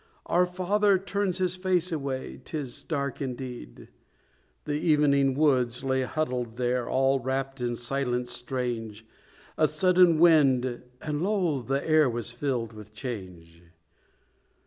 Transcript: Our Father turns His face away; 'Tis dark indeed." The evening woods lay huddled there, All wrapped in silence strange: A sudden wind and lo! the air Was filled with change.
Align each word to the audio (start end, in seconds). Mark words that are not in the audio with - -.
Our 0.25 0.47
Father 0.47 0.97
turns 0.97 1.37
His 1.37 1.55
face 1.55 1.91
away; 1.91 2.41
'Tis 2.43 2.83
dark 2.83 3.21
indeed." 3.21 3.87
The 4.65 4.73
evening 4.79 5.35
woods 5.35 5.83
lay 5.83 6.01
huddled 6.01 6.57
there, 6.57 6.89
All 6.89 7.19
wrapped 7.19 7.61
in 7.61 7.75
silence 7.75 8.31
strange: 8.31 9.05
A 9.59 9.67
sudden 9.67 10.17
wind 10.17 10.81
and 11.01 11.21
lo! 11.21 11.61
the 11.61 11.87
air 11.87 12.09
Was 12.09 12.31
filled 12.31 12.73
with 12.73 12.95
change. 12.95 13.61